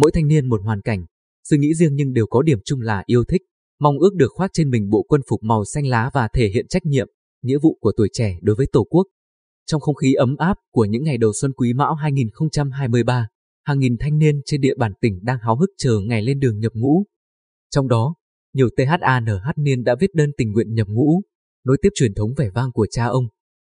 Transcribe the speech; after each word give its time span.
Mỗi 0.00 0.10
thanh 0.14 0.28
niên 0.28 0.48
một 0.48 0.60
hoàn 0.62 0.80
cảnh, 0.80 1.04
suy 1.48 1.58
nghĩ 1.58 1.74
riêng 1.74 1.94
nhưng 1.94 2.12
đều 2.12 2.26
có 2.26 2.42
điểm 2.42 2.58
chung 2.64 2.80
là 2.80 3.02
yêu 3.06 3.24
thích, 3.24 3.42
mong 3.80 3.98
ước 3.98 4.14
được 4.14 4.28
khoác 4.32 4.50
trên 4.52 4.70
mình 4.70 4.90
bộ 4.90 5.02
quân 5.08 5.20
phục 5.28 5.42
màu 5.42 5.64
xanh 5.64 5.86
lá 5.86 6.10
và 6.14 6.28
thể 6.34 6.48
hiện 6.48 6.66
trách 6.68 6.86
nhiệm, 6.86 7.08
nghĩa 7.42 7.58
vụ 7.62 7.78
của 7.80 7.92
tuổi 7.96 8.08
trẻ 8.12 8.38
đối 8.42 8.56
với 8.56 8.66
Tổ 8.72 8.84
quốc. 8.84 9.06
Trong 9.66 9.80
không 9.80 9.94
khí 9.94 10.12
ấm 10.14 10.36
áp 10.36 10.56
của 10.72 10.84
những 10.84 11.04
ngày 11.04 11.18
đầu 11.18 11.32
xuân 11.40 11.52
Quý 11.52 11.72
Mão 11.72 11.94
2023, 11.94 13.28
hàng 13.64 13.78
nghìn 13.78 13.96
thanh 14.00 14.18
niên 14.18 14.40
trên 14.44 14.60
địa 14.60 14.74
bàn 14.74 14.92
tỉnh 15.00 15.18
đang 15.22 15.38
háo 15.42 15.56
hức 15.56 15.70
chờ 15.78 16.00
ngày 16.00 16.22
lên 16.22 16.40
đường 16.40 16.58
nhập 16.58 16.72
ngũ. 16.74 17.04
Trong 17.70 17.88
đó, 17.88 18.14
nhiều 18.54 18.68
THANH 18.76 19.56
niên 19.56 19.84
đã 19.84 19.94
viết 20.00 20.14
đơn 20.14 20.30
tình 20.36 20.52
nguyện 20.52 20.74
nhập 20.74 20.88
ngũ, 20.90 21.22
nối 21.64 21.76
tiếp 21.82 21.90
truyền 21.94 22.14
thống 22.14 22.30
vẻ 22.36 22.50
vang 22.54 22.72
của 22.72 22.86
cha 22.90 23.06
ông, 23.06 23.24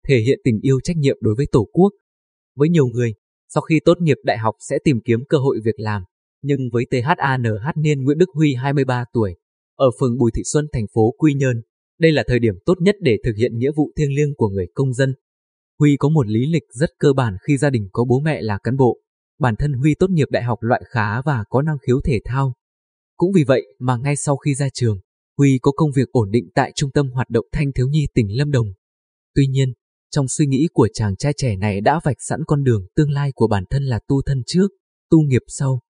thể 0.08 0.18
hiện 0.26 0.38
tình 0.44 0.60
yêu 0.62 0.80
trách 0.84 0.96
nhiệm 0.96 1.16
đối 1.20 1.34
với 1.34 1.46
Tổ 1.52 1.68
quốc. 1.72 1.90
Với 2.56 2.68
nhiều 2.68 2.86
người, 2.86 3.14
sau 3.48 3.60
khi 3.60 3.80
tốt 3.84 4.00
nghiệp 4.00 4.16
đại 4.24 4.38
học 4.38 4.54
sẽ 4.68 4.78
tìm 4.84 5.00
kiếm 5.04 5.20
cơ 5.28 5.38
hội 5.38 5.60
việc 5.64 5.80
làm, 5.80 6.02
nhưng 6.42 6.60
với 6.72 6.86
THANH 6.90 7.76
niên 7.76 8.04
Nguyễn 8.04 8.18
Đức 8.18 8.30
Huy 8.34 8.54
23 8.54 9.04
tuổi, 9.12 9.36
ở 9.76 9.90
phường 10.00 10.18
Bùi 10.18 10.30
Thị 10.34 10.42
Xuân 10.52 10.66
thành 10.72 10.86
phố 10.94 11.14
Quy 11.18 11.34
Nhơn, 11.34 11.62
đây 11.98 12.12
là 12.12 12.24
thời 12.26 12.38
điểm 12.38 12.54
tốt 12.66 12.74
nhất 12.80 12.96
để 13.00 13.16
thực 13.24 13.32
hiện 13.36 13.58
nghĩa 13.58 13.70
vụ 13.76 13.92
thiêng 13.96 14.14
liêng 14.16 14.34
của 14.36 14.48
người 14.48 14.66
công 14.74 14.92
dân. 14.92 15.14
Huy 15.78 15.96
có 15.96 16.08
một 16.08 16.26
lý 16.28 16.46
lịch 16.46 16.62
rất 16.72 16.90
cơ 16.98 17.12
bản 17.12 17.36
khi 17.48 17.56
gia 17.56 17.70
đình 17.70 17.88
có 17.92 18.04
bố 18.04 18.20
mẹ 18.20 18.42
là 18.42 18.58
cán 18.62 18.76
bộ. 18.76 18.98
Bản 19.38 19.54
thân 19.58 19.72
Huy 19.72 19.94
tốt 19.94 20.10
nghiệp 20.10 20.28
đại 20.30 20.42
học 20.42 20.58
loại 20.62 20.82
khá 20.86 21.22
và 21.22 21.44
có 21.48 21.62
năng 21.62 21.78
khiếu 21.86 22.00
thể 22.04 22.20
thao. 22.24 22.54
Cũng 23.16 23.32
vì 23.32 23.44
vậy 23.44 23.62
mà 23.78 23.96
ngay 23.96 24.16
sau 24.16 24.36
khi 24.36 24.54
ra 24.54 24.68
trường, 24.74 25.00
Huy 25.38 25.58
có 25.62 25.72
công 25.72 25.90
việc 25.96 26.08
ổn 26.12 26.30
định 26.30 26.48
tại 26.54 26.72
Trung 26.74 26.90
tâm 26.90 27.10
Hoạt 27.10 27.30
động 27.30 27.46
Thanh 27.52 27.72
Thiếu 27.72 27.88
Nhi 27.88 28.06
tỉnh 28.14 28.36
Lâm 28.36 28.50
Đồng. 28.50 28.66
Tuy 29.34 29.46
nhiên, 29.46 29.72
trong 30.10 30.28
suy 30.28 30.46
nghĩ 30.46 30.68
của 30.72 30.88
chàng 30.94 31.16
trai 31.16 31.32
trẻ 31.36 31.56
này 31.56 31.80
đã 31.80 32.00
vạch 32.04 32.16
sẵn 32.20 32.40
con 32.46 32.64
đường 32.64 32.86
tương 32.96 33.10
lai 33.10 33.32
của 33.34 33.46
bản 33.46 33.64
thân 33.70 33.84
là 33.84 34.00
tu 34.08 34.22
thân 34.26 34.42
trước, 34.46 34.68
tu 35.10 35.20
nghiệp 35.20 35.42
sau. 35.46 35.80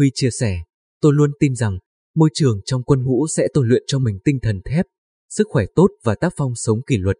Huy 0.00 0.10
chia 0.14 0.30
sẻ, 0.30 0.62
tôi 1.00 1.12
luôn 1.14 1.30
tin 1.40 1.54
rằng 1.54 1.78
môi 2.14 2.30
trường 2.34 2.60
trong 2.64 2.82
quân 2.82 3.04
ngũ 3.04 3.26
sẽ 3.26 3.48
tôi 3.54 3.66
luyện 3.66 3.82
cho 3.86 3.98
mình 3.98 4.18
tinh 4.24 4.38
thần 4.42 4.60
thép, 4.64 4.86
sức 5.28 5.46
khỏe 5.50 5.64
tốt 5.74 5.88
và 6.02 6.14
tác 6.14 6.32
phong 6.36 6.54
sống 6.54 6.82
kỷ 6.86 6.96
luật. 6.96 7.16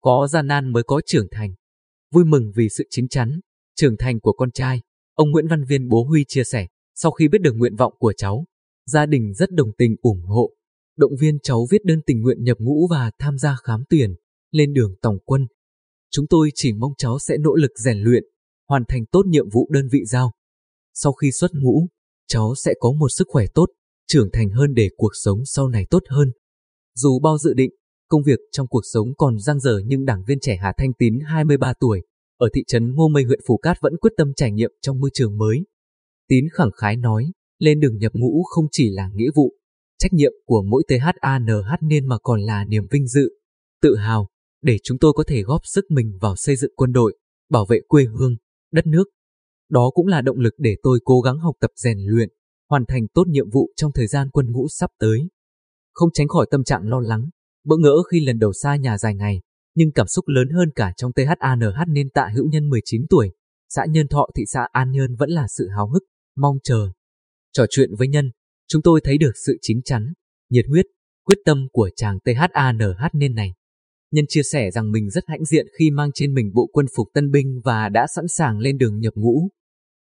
Có 0.00 0.28
gian 0.30 0.46
nan 0.46 0.72
mới 0.72 0.82
có 0.82 1.00
trưởng 1.06 1.26
thành. 1.30 1.54
Vui 2.12 2.24
mừng 2.24 2.52
vì 2.56 2.68
sự 2.68 2.84
chính 2.90 3.08
chắn, 3.08 3.40
trưởng 3.76 3.96
thành 3.96 4.20
của 4.20 4.32
con 4.32 4.50
trai, 4.50 4.80
ông 5.14 5.30
Nguyễn 5.30 5.48
Văn 5.48 5.64
Viên 5.64 5.88
bố 5.88 6.04
Huy 6.04 6.24
chia 6.28 6.44
sẻ, 6.44 6.66
sau 6.94 7.12
khi 7.12 7.28
biết 7.28 7.38
được 7.40 7.52
nguyện 7.56 7.76
vọng 7.76 7.94
của 7.98 8.12
cháu, 8.16 8.44
gia 8.86 9.06
đình 9.06 9.34
rất 9.34 9.50
đồng 9.50 9.72
tình 9.78 9.96
ủng 10.02 10.22
hộ, 10.22 10.50
động 10.96 11.12
viên 11.20 11.38
cháu 11.42 11.66
viết 11.70 11.84
đơn 11.84 12.00
tình 12.06 12.20
nguyện 12.20 12.44
nhập 12.44 12.56
ngũ 12.60 12.86
và 12.90 13.10
tham 13.18 13.38
gia 13.38 13.56
khám 13.62 13.84
tuyển, 13.88 14.14
lên 14.50 14.72
đường 14.72 14.94
tổng 15.02 15.18
quân. 15.24 15.46
Chúng 16.10 16.26
tôi 16.26 16.50
chỉ 16.54 16.72
mong 16.72 16.92
cháu 16.98 17.18
sẽ 17.18 17.36
nỗ 17.38 17.54
lực 17.54 17.70
rèn 17.78 17.98
luyện, 17.98 18.24
hoàn 18.68 18.82
thành 18.88 19.06
tốt 19.12 19.22
nhiệm 19.26 19.48
vụ 19.48 19.68
đơn 19.70 19.88
vị 19.92 20.04
giao. 20.04 20.32
Sau 20.94 21.12
khi 21.12 21.32
xuất 21.32 21.50
ngũ, 21.54 21.88
cháu 22.28 22.54
sẽ 22.64 22.74
có 22.80 22.92
một 22.92 23.08
sức 23.08 23.28
khỏe 23.30 23.46
tốt, 23.54 23.66
trưởng 24.08 24.28
thành 24.32 24.50
hơn 24.50 24.74
để 24.74 24.88
cuộc 24.96 25.12
sống 25.14 25.38
sau 25.44 25.68
này 25.68 25.86
tốt 25.90 26.02
hơn. 26.08 26.32
Dù 26.94 27.18
bao 27.18 27.38
dự 27.38 27.54
định, 27.54 27.70
công 28.08 28.22
việc 28.22 28.38
trong 28.52 28.68
cuộc 28.68 28.82
sống 28.92 29.08
còn 29.18 29.38
giang 29.38 29.60
dở 29.60 29.80
nhưng 29.86 30.04
đảng 30.04 30.24
viên 30.26 30.40
trẻ 30.40 30.56
Hà 30.62 30.72
Thanh 30.76 30.92
Tín 30.98 31.18
23 31.26 31.72
tuổi, 31.80 32.02
ở 32.38 32.48
thị 32.54 32.64
trấn 32.66 32.94
Ngô 32.94 33.08
Mây 33.08 33.24
huyện 33.24 33.40
Phù 33.46 33.56
Cát 33.56 33.76
vẫn 33.80 33.96
quyết 34.00 34.12
tâm 34.16 34.32
trải 34.36 34.52
nghiệm 34.52 34.70
trong 34.80 35.00
môi 35.00 35.10
trường 35.14 35.38
mới. 35.38 35.58
Tín 36.28 36.44
khẳng 36.52 36.70
khái 36.76 36.96
nói, 36.96 37.32
lên 37.58 37.80
đường 37.80 37.98
nhập 37.98 38.12
ngũ 38.14 38.42
không 38.42 38.64
chỉ 38.70 38.90
là 38.90 39.10
nghĩa 39.14 39.30
vụ, 39.34 39.54
trách 39.98 40.12
nhiệm 40.12 40.32
của 40.46 40.62
mỗi 40.62 40.82
THANH 40.88 41.82
niên 41.82 42.06
mà 42.06 42.18
còn 42.22 42.40
là 42.40 42.64
niềm 42.64 42.86
vinh 42.90 43.06
dự, 43.06 43.28
tự 43.82 43.96
hào, 43.96 44.28
để 44.62 44.76
chúng 44.82 44.98
tôi 44.98 45.12
có 45.16 45.24
thể 45.26 45.42
góp 45.42 45.60
sức 45.64 45.84
mình 45.88 46.18
vào 46.20 46.36
xây 46.36 46.56
dựng 46.56 46.72
quân 46.76 46.92
đội, 46.92 47.18
bảo 47.50 47.66
vệ 47.68 47.80
quê 47.88 48.04
hương, 48.04 48.36
đất 48.72 48.86
nước. 48.86 49.04
Đó 49.72 49.90
cũng 49.94 50.06
là 50.06 50.20
động 50.20 50.38
lực 50.38 50.54
để 50.58 50.76
tôi 50.82 51.00
cố 51.04 51.20
gắng 51.20 51.38
học 51.38 51.54
tập 51.60 51.70
rèn 51.76 51.98
luyện, 52.06 52.28
hoàn 52.70 52.84
thành 52.88 53.08
tốt 53.14 53.24
nhiệm 53.28 53.50
vụ 53.50 53.70
trong 53.76 53.92
thời 53.92 54.06
gian 54.06 54.30
quân 54.30 54.52
ngũ 54.52 54.66
sắp 54.68 54.90
tới. 54.98 55.18
Không 55.92 56.08
tránh 56.12 56.28
khỏi 56.28 56.46
tâm 56.50 56.64
trạng 56.64 56.88
lo 56.88 57.00
lắng, 57.00 57.28
bỡ 57.64 57.76
ngỡ 57.76 58.02
khi 58.10 58.20
lần 58.26 58.38
đầu 58.38 58.52
xa 58.52 58.76
nhà 58.76 58.98
dài 58.98 59.14
ngày, 59.14 59.40
nhưng 59.74 59.92
cảm 59.92 60.06
xúc 60.06 60.24
lớn 60.28 60.48
hơn 60.48 60.70
cả 60.74 60.92
trong 60.96 61.12
THANH 61.12 61.88
nên 61.88 62.10
tạ 62.10 62.28
hữu 62.34 62.48
nhân 62.48 62.68
19 62.68 63.06
tuổi, 63.10 63.32
xã 63.68 63.86
Nhân 63.90 64.08
Thọ 64.08 64.26
thị 64.36 64.44
xã 64.46 64.68
An 64.72 64.90
Nhơn 64.90 65.16
vẫn 65.16 65.30
là 65.30 65.46
sự 65.48 65.68
háo 65.76 65.88
hức, 65.88 66.02
mong 66.36 66.56
chờ. 66.64 66.88
Trò 67.52 67.64
chuyện 67.70 67.90
với 67.98 68.08
Nhân, 68.08 68.30
chúng 68.68 68.82
tôi 68.82 69.00
thấy 69.04 69.18
được 69.18 69.32
sự 69.46 69.58
chính 69.60 69.80
chắn, 69.84 70.12
nhiệt 70.50 70.64
huyết, 70.68 70.86
quyết 71.24 71.38
tâm 71.44 71.66
của 71.72 71.90
chàng 71.96 72.18
THANH 72.24 73.12
nên 73.12 73.34
này. 73.34 73.54
Nhân 74.10 74.24
chia 74.28 74.42
sẻ 74.42 74.70
rằng 74.70 74.92
mình 74.92 75.10
rất 75.10 75.24
hãnh 75.26 75.44
diện 75.44 75.66
khi 75.78 75.90
mang 75.90 76.10
trên 76.14 76.34
mình 76.34 76.50
bộ 76.54 76.68
quân 76.72 76.86
phục 76.96 77.08
tân 77.14 77.30
binh 77.30 77.60
và 77.64 77.88
đã 77.88 78.06
sẵn 78.14 78.28
sàng 78.28 78.58
lên 78.58 78.78
đường 78.78 79.00
nhập 79.00 79.14
ngũ. 79.16 79.48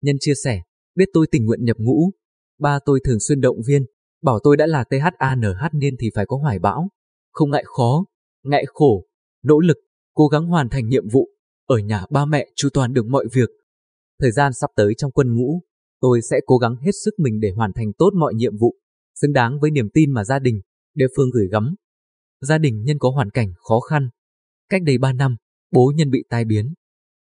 Nhân 0.02 0.16
chia 0.20 0.34
sẻ, 0.44 0.62
biết 0.96 1.06
tôi 1.14 1.28
tình 1.32 1.46
nguyện 1.46 1.66
nhập 1.66 1.78
ngũ, 1.80 2.12
ba 2.60 2.80
tôi 2.86 3.00
thường 3.04 3.20
xuyên 3.20 3.42
động 3.42 3.58
viên, 3.68 3.86
bảo 4.22 4.40
tôi 4.44 4.58
đã 4.58 4.68
là 4.68 4.84
THANH 4.90 5.74
nên 5.74 5.96
thì 6.00 6.10
phải 6.16 6.26
có 6.26 6.38
hoài 6.38 6.60
bão, 6.60 6.90
không 7.32 7.52
ngại 7.52 7.64
khó, 7.66 8.06
ngại 8.44 8.66
khổ, 8.68 9.06
nỗ 9.44 9.60
lực, 9.60 9.78
cố 10.14 10.28
gắng 10.28 10.46
hoàn 10.46 10.70
thành 10.70 10.88
nhiệm 10.88 11.08
vụ, 11.12 11.30
ở 11.66 11.78
nhà 11.78 12.06
ba 12.10 12.26
mẹ 12.26 12.48
chu 12.56 12.70
toàn 12.74 12.94
được 12.94 13.06
mọi 13.06 13.26
việc. 13.34 13.50
Thời 14.20 14.32
gian 14.32 14.54
sắp 14.54 14.70
tới 14.76 14.94
trong 14.98 15.12
quân 15.12 15.36
ngũ, 15.36 15.62
tôi 16.02 16.20
sẽ 16.30 16.40
cố 16.46 16.58
gắng 16.58 16.76
hết 16.76 16.92
sức 17.04 17.14
mình 17.18 17.40
để 17.40 17.50
hoàn 17.56 17.74
thành 17.74 17.94
tốt 17.98 18.10
mọi 18.20 18.34
nhiệm 18.34 18.58
vụ, 18.58 18.76
xứng 19.22 19.34
đáng 19.34 19.60
với 19.62 19.72
niềm 19.72 19.90
tin 19.94 20.12
mà 20.12 20.24
gia 20.24 20.40
đình, 20.40 20.62
địa 20.96 21.08
phương 21.18 21.30
gửi 21.34 21.48
gắm. 21.52 21.76
Gia 22.42 22.58
đình 22.58 22.84
nhân 22.84 22.98
có 23.00 23.10
hoàn 23.10 23.30
cảnh 23.30 23.54
khó 23.56 23.80
khăn. 23.80 24.10
Cách 24.70 24.82
đây 24.84 24.98
3 24.98 25.14
năm, 25.14 25.36
bố 25.72 25.92
nhân 25.96 26.10
bị 26.10 26.24
tai 26.30 26.46
biến. 26.46 26.74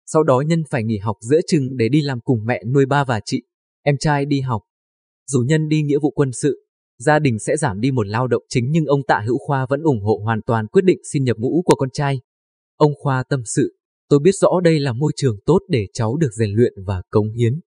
Sau 0.05 0.23
đó 0.23 0.43
nhân 0.47 0.63
phải 0.69 0.83
nghỉ 0.83 0.97
học 0.97 1.17
giữa 1.21 1.39
chừng 1.47 1.77
để 1.77 1.89
đi 1.89 2.01
làm 2.01 2.21
cùng 2.21 2.45
mẹ 2.45 2.63
nuôi 2.73 2.85
ba 2.85 3.03
và 3.03 3.19
chị, 3.25 3.43
em 3.83 3.95
trai 3.99 4.25
đi 4.25 4.41
học. 4.41 4.61
Dù 5.27 5.39
nhân 5.47 5.67
đi 5.67 5.81
nghĩa 5.81 5.99
vụ 6.01 6.11
quân 6.11 6.31
sự, 6.31 6.65
gia 6.99 7.19
đình 7.19 7.39
sẽ 7.39 7.57
giảm 7.57 7.79
đi 7.79 7.91
một 7.91 8.07
lao 8.07 8.27
động 8.27 8.43
chính 8.49 8.71
nhưng 8.71 8.85
ông 8.85 9.03
Tạ 9.07 9.21
Hữu 9.25 9.37
Khoa 9.37 9.65
vẫn 9.69 9.81
ủng 9.83 10.01
hộ 10.01 10.21
hoàn 10.23 10.41
toàn 10.41 10.67
quyết 10.67 10.85
định 10.85 10.99
xin 11.11 11.23
nhập 11.23 11.37
ngũ 11.37 11.61
của 11.65 11.75
con 11.75 11.89
trai. 11.93 12.21
Ông 12.77 12.91
Khoa 12.95 13.23
tâm 13.29 13.41
sự, 13.45 13.77
tôi 14.09 14.19
biết 14.19 14.35
rõ 14.41 14.49
đây 14.63 14.79
là 14.79 14.93
môi 14.93 15.11
trường 15.15 15.35
tốt 15.45 15.59
để 15.69 15.87
cháu 15.93 16.17
được 16.17 16.33
rèn 16.33 16.49
luyện 16.51 16.73
và 16.85 17.01
cống 17.09 17.31
hiến. 17.31 17.59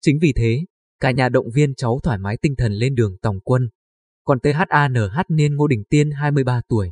Chính 0.00 0.18
vì 0.22 0.32
thế, 0.36 0.64
cả 1.00 1.10
nhà 1.10 1.28
động 1.28 1.50
viên 1.54 1.74
cháu 1.74 2.00
thoải 2.02 2.18
mái 2.18 2.36
tinh 2.42 2.54
thần 2.58 2.72
lên 2.72 2.94
đường 2.94 3.16
tòng 3.22 3.40
quân. 3.40 3.68
Còn 4.24 4.38
THANH 4.40 5.20
niên 5.28 5.56
Ngô 5.56 5.66
Đình 5.66 5.84
Tiên 5.90 6.10
23 6.10 6.60
tuổi. 6.68 6.90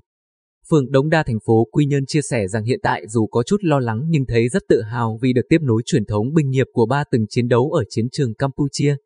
Phường 0.71 0.91
Đống 0.91 1.09
Đa 1.09 1.23
thành 1.23 1.39
phố 1.47 1.67
Quy 1.73 1.87
Nhơn 1.87 2.07
chia 2.07 2.21
sẻ 2.31 2.49
rằng 2.49 2.65
hiện 2.65 2.81
tại 2.83 3.03
dù 3.09 3.27
có 3.27 3.43
chút 3.43 3.57
lo 3.61 3.79
lắng 3.79 4.03
nhưng 4.09 4.27
thấy 4.27 4.49
rất 4.49 4.63
tự 4.69 4.83
hào 4.83 5.19
vì 5.23 5.33
được 5.33 5.43
tiếp 5.49 5.59
nối 5.63 5.83
truyền 5.87 6.05
thống 6.05 6.33
binh 6.35 6.51
nghiệp 6.51 6.67
của 6.73 6.87
ba 6.87 7.05
từng 7.11 7.27
chiến 7.29 7.49
đấu 7.49 7.71
ở 7.71 7.85
chiến 7.89 8.09
trường 8.13 8.35
Campuchia. 8.35 8.97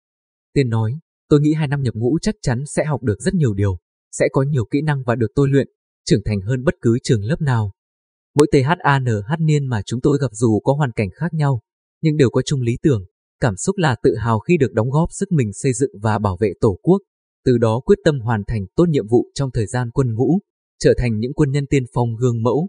Tiên 0.55 0.69
nói, 0.69 0.93
tôi 1.29 1.41
nghĩ 1.41 1.53
hai 1.55 1.69
năm 1.69 1.83
nhập 1.83 1.95
ngũ 1.95 2.19
chắc 2.23 2.35
chắn 2.43 2.63
sẽ 2.67 2.85
học 2.85 3.03
được 3.03 3.21
rất 3.21 3.35
nhiều 3.35 3.55
điều, 3.55 3.79
sẽ 4.13 4.29
có 4.33 4.43
nhiều 4.43 4.65
kỹ 4.71 4.83
năng 4.83 5.03
và 5.07 5.15
được 5.15 5.27
tôi 5.35 5.49
luyện, 5.49 5.69
trưởng 6.05 6.21
thành 6.25 6.41
hơn 6.41 6.65
bất 6.65 6.75
cứ 6.81 6.99
trường 7.03 7.25
lớp 7.25 7.41
nào. 7.41 7.73
Mỗi 8.35 8.47
THANH 8.53 9.41
niên 9.41 9.67
mà 9.67 9.83
chúng 9.87 10.01
tôi 10.01 10.19
gặp 10.21 10.31
dù 10.33 10.61
có 10.61 10.73
hoàn 10.73 10.93
cảnh 10.93 11.09
khác 11.15 11.35
nhau, 11.35 11.61
nhưng 12.03 12.17
đều 12.17 12.31
có 12.31 12.43
chung 12.43 12.61
lý 12.61 12.79
tưởng, 12.83 13.05
cảm 13.41 13.57
xúc 13.57 13.77
là 13.77 13.97
tự 14.03 14.17
hào 14.17 14.39
khi 14.39 14.57
được 14.57 14.73
đóng 14.73 14.91
góp 14.91 15.09
sức 15.13 15.33
mình 15.33 15.53
xây 15.53 15.73
dựng 15.73 15.91
và 16.03 16.19
bảo 16.19 16.37
vệ 16.41 16.53
Tổ 16.61 16.79
quốc, 16.83 16.99
từ 17.45 17.59
đó 17.59 17.81
quyết 17.85 17.99
tâm 18.05 18.21
hoàn 18.21 18.43
thành 18.47 18.67
tốt 18.77 18.85
nhiệm 18.89 19.07
vụ 19.07 19.27
trong 19.35 19.51
thời 19.51 19.67
gian 19.67 19.91
quân 19.91 20.15
ngũ, 20.15 20.39
trở 20.79 20.95
thành 20.99 21.19
những 21.19 21.35
quân 21.35 21.51
nhân 21.51 21.67
tiên 21.67 21.85
phong 21.95 22.17
gương 22.17 22.43
mẫu, 22.43 22.69